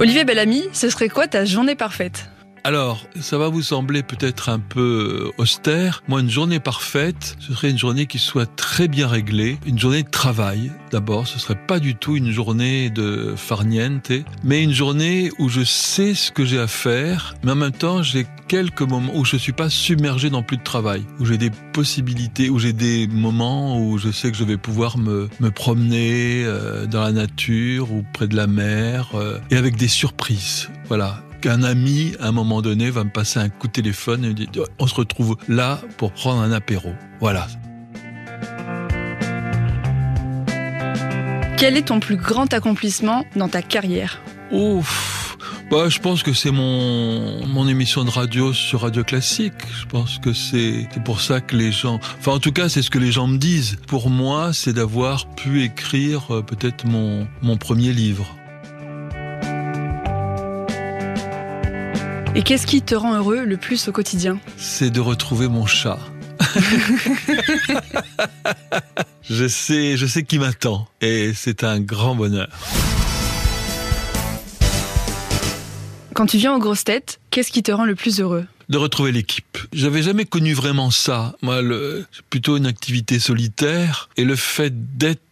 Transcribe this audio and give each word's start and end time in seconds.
Olivier 0.00 0.24
Bellamy, 0.24 0.62
ce 0.72 0.90
serait 0.90 1.08
quoi 1.08 1.26
ta 1.26 1.44
journée 1.44 1.74
parfaite? 1.74 2.28
Alors, 2.64 3.06
ça 3.20 3.38
va 3.38 3.48
vous 3.48 3.62
sembler 3.62 4.02
peut-être 4.02 4.48
un 4.48 4.58
peu 4.58 5.30
austère. 5.38 6.02
Moi, 6.08 6.20
une 6.20 6.30
journée 6.30 6.60
parfaite, 6.60 7.36
ce 7.40 7.54
serait 7.54 7.70
une 7.70 7.78
journée 7.78 8.06
qui 8.06 8.18
soit 8.18 8.46
très 8.56 8.88
bien 8.88 9.08
réglée. 9.08 9.58
Une 9.66 9.78
journée 9.78 10.02
de 10.02 10.10
travail, 10.10 10.72
d'abord. 10.90 11.26
Ce 11.26 11.38
serait 11.38 11.58
pas 11.66 11.78
du 11.78 11.94
tout 11.94 12.16
une 12.16 12.30
journée 12.30 12.90
de 12.90 13.34
farniente, 13.36 14.12
mais 14.44 14.62
une 14.62 14.72
journée 14.72 15.30
où 15.38 15.48
je 15.48 15.64
sais 15.64 16.14
ce 16.14 16.30
que 16.30 16.44
j'ai 16.44 16.58
à 16.58 16.66
faire, 16.66 17.34
mais 17.42 17.52
en 17.52 17.56
même 17.56 17.72
temps, 17.72 18.02
j'ai 18.02 18.26
quelques 18.48 18.82
moments 18.82 19.14
où 19.14 19.24
je 19.24 19.36
suis 19.36 19.52
pas 19.52 19.70
submergé 19.70 20.30
dans 20.30 20.42
plus 20.42 20.56
de 20.56 20.62
travail, 20.62 21.04
où 21.20 21.26
j'ai 21.26 21.38
des 21.38 21.50
possibilités, 21.72 22.50
où 22.50 22.58
j'ai 22.58 22.72
des 22.72 23.06
moments 23.06 23.80
où 23.80 23.98
je 23.98 24.10
sais 24.10 24.30
que 24.30 24.36
je 24.36 24.44
vais 24.44 24.56
pouvoir 24.56 24.98
me, 24.98 25.28
me 25.40 25.50
promener 25.50 26.44
euh, 26.44 26.86
dans 26.86 27.02
la 27.02 27.12
nature 27.12 27.92
ou 27.92 28.04
près 28.12 28.26
de 28.26 28.36
la 28.36 28.46
mer, 28.46 29.10
euh, 29.14 29.38
et 29.50 29.56
avec 29.56 29.76
des 29.76 29.88
surprises. 29.88 30.70
Voilà, 30.88 31.22
qu'un 31.40 31.62
ami, 31.62 32.14
à 32.20 32.28
un 32.28 32.32
moment 32.32 32.62
donné, 32.62 32.90
va 32.90 33.04
me 33.04 33.10
passer 33.10 33.38
un 33.38 33.48
coup 33.48 33.66
de 33.66 33.72
téléphone 33.72 34.24
et 34.24 34.28
me 34.28 34.34
dire 34.34 34.50
on 34.78 34.86
se 34.86 34.94
retrouve 34.94 35.36
là 35.48 35.80
pour 35.96 36.12
prendre 36.12 36.40
un 36.40 36.52
apéro. 36.52 36.90
Voilà. 37.20 37.46
Quel 41.56 41.76
est 41.76 41.88
ton 41.88 41.98
plus 41.98 42.16
grand 42.16 42.52
accomplissement 42.54 43.24
dans 43.34 43.48
ta 43.48 43.62
carrière? 43.62 44.20
Ouf 44.52 45.18
bah, 45.70 45.90
je 45.90 45.98
pense 45.98 46.22
que 46.22 46.32
c'est 46.32 46.50
mon, 46.50 47.46
mon 47.46 47.68
émission 47.68 48.02
de 48.02 48.08
radio 48.08 48.54
sur 48.54 48.80
Radio 48.80 49.04
Classique. 49.04 49.52
Je 49.78 49.84
pense 49.84 50.18
que 50.18 50.32
c'est 50.32 50.88
pour 51.04 51.20
ça 51.20 51.42
que 51.42 51.54
les 51.56 51.72
gens... 51.72 52.00
Enfin, 52.18 52.32
en 52.32 52.38
tout 52.38 52.52
cas, 52.52 52.70
c'est 52.70 52.80
ce 52.80 52.88
que 52.88 52.98
les 52.98 53.12
gens 53.12 53.26
me 53.26 53.36
disent. 53.36 53.76
Pour 53.86 54.08
moi, 54.08 54.54
c'est 54.54 54.72
d'avoir 54.72 55.28
pu 55.28 55.62
écrire 55.64 56.34
euh, 56.34 56.42
peut-être 56.42 56.86
mon, 56.86 57.28
mon 57.42 57.58
premier 57.58 57.92
livre. 57.92 58.37
Et 62.38 62.42
qu'est-ce 62.42 62.68
qui 62.68 62.82
te 62.82 62.94
rend 62.94 63.16
heureux 63.16 63.44
le 63.44 63.56
plus 63.56 63.88
au 63.88 63.92
quotidien? 63.92 64.38
C'est 64.56 64.90
de 64.90 65.00
retrouver 65.00 65.48
mon 65.48 65.66
chat. 65.66 65.98
je 69.22 69.48
sais, 69.48 69.96
je 69.96 70.06
sais 70.06 70.22
qui 70.22 70.38
m'attend 70.38 70.86
et 71.00 71.32
c'est 71.34 71.64
un 71.64 71.80
grand 71.80 72.14
bonheur. 72.14 72.48
Quand 76.14 76.26
tu 76.26 76.36
viens 76.36 76.54
aux 76.54 76.60
grosses 76.60 76.84
têtes, 76.84 77.18
qu'est-ce 77.30 77.50
qui 77.50 77.64
te 77.64 77.72
rend 77.72 77.84
le 77.84 77.96
plus 77.96 78.20
heureux? 78.20 78.46
De 78.68 78.78
retrouver 78.78 79.10
l'équipe. 79.10 79.58
J'avais 79.72 80.02
jamais 80.02 80.24
connu 80.24 80.52
vraiment 80.52 80.92
ça. 80.92 81.34
Moi, 81.42 81.60
le, 81.60 82.06
plutôt 82.30 82.56
une 82.56 82.66
activité 82.66 83.18
solitaire 83.18 84.10
et 84.16 84.22
le 84.22 84.36
fait 84.36 84.96
d'être 84.96 85.22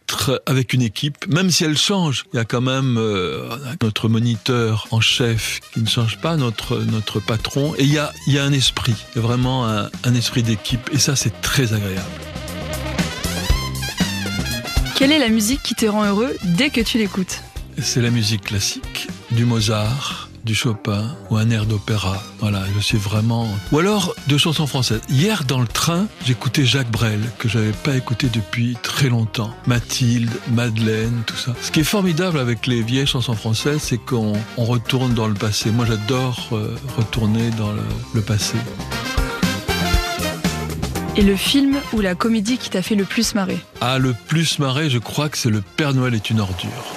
avec 0.45 0.73
une 0.73 0.81
équipe, 0.81 1.27
même 1.27 1.51
si 1.51 1.63
elle 1.63 1.77
change. 1.77 2.25
Il 2.33 2.37
y 2.37 2.39
a 2.39 2.45
quand 2.45 2.61
même 2.61 2.97
euh, 2.97 3.49
notre 3.81 4.09
moniteur 4.09 4.87
en 4.91 5.01
chef 5.01 5.59
qui 5.73 5.81
ne 5.81 5.87
change 5.87 6.17
pas, 6.19 6.37
notre, 6.37 6.79
notre 6.79 7.19
patron, 7.19 7.73
et 7.77 7.83
il 7.83 7.93
y 7.93 7.97
a, 7.97 8.11
il 8.27 8.33
y 8.33 8.39
a 8.39 8.43
un 8.43 8.53
esprit, 8.53 8.95
il 9.13 9.17
y 9.17 9.19
a 9.19 9.21
vraiment 9.21 9.67
un, 9.67 9.89
un 10.03 10.15
esprit 10.15 10.43
d'équipe, 10.43 10.89
et 10.91 10.97
ça 10.97 11.15
c'est 11.15 11.41
très 11.41 11.73
agréable. 11.73 12.05
Quelle 14.95 15.11
est 15.11 15.19
la 15.19 15.29
musique 15.29 15.61
qui 15.61 15.75
te 15.75 15.85
rend 15.85 16.05
heureux 16.05 16.35
dès 16.43 16.69
que 16.69 16.81
tu 16.81 16.97
l'écoutes? 16.97 17.41
C'est 17.79 18.01
la 18.01 18.09
musique 18.09 18.41
classique, 18.41 19.07
du 19.29 19.45
Mozart, 19.45 20.26
du 20.47 20.55
Chopin 20.55 21.15
ou 21.29 21.35
un 21.35 21.49
air 21.49 21.65
d'opéra. 21.65 22.23
Voilà, 22.39 22.63
je 22.73 22.79
suis 22.79 22.97
vraiment. 22.97 23.47
Ou 23.71 23.79
alors 23.79 24.15
de 24.27 24.37
chansons 24.37 24.65
françaises. 24.65 25.01
Hier 25.09 25.43
dans 25.43 25.59
le 25.59 25.67
train, 25.67 26.07
j'écoutais 26.25 26.65
Jacques 26.65 26.89
Brel 26.89 27.19
que 27.37 27.49
j'avais 27.49 27.73
pas 27.73 27.95
écouté 27.95 28.29
depuis 28.33 28.77
très 28.81 29.09
longtemps. 29.09 29.53
Mathilde, 29.67 30.31
Madeleine, 30.53 31.21
tout 31.27 31.35
ça. 31.35 31.53
Ce 31.61 31.69
qui 31.69 31.81
est 31.81 31.83
formidable 31.83 32.39
avec 32.39 32.65
les 32.65 32.81
vieilles 32.81 33.05
chansons 33.05 33.35
françaises, 33.35 33.81
c'est 33.83 33.97
qu'on 33.97 34.33
retourne 34.55 35.13
dans 35.13 35.27
le 35.27 35.33
passé. 35.33 35.69
Moi, 35.69 35.85
j'adore 35.85 36.47
euh, 36.53 36.75
retourner 36.97 37.49
dans 37.51 37.73
le, 37.73 37.83
le 38.15 38.21
passé. 38.21 38.55
Et 41.17 41.23
le 41.23 41.35
film 41.35 41.77
ou 41.93 41.99
la 41.99 42.15
comédie 42.15 42.57
qui 42.57 42.69
t'a 42.69 42.81
fait 42.81 42.95
le 42.95 43.03
plus 43.03 43.35
marrer? 43.35 43.59
Ah, 43.81 43.97
le 43.97 44.13
plus 44.13 44.59
marrer, 44.59 44.89
je 44.89 44.99
crois 44.99 45.29
que 45.29 45.37
c'est 45.37 45.49
Le 45.49 45.61
Père 45.61 45.93
Noël 45.93 46.13
est 46.13 46.29
une 46.29 46.39
ordure. 46.39 46.96